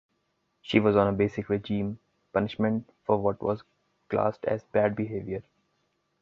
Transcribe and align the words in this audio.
She 0.63 0.79
was 0.79 0.95
on 0.95 1.07
a 1.07 1.11
basic 1.15 1.47
regime, 1.47 1.99
punishment 2.33 2.89
for 3.05 3.19
what 3.21 3.39
was 3.39 3.61
classed 4.09 4.43
as 4.45 4.63
bad 4.63 4.95
behaviour. 4.95 5.43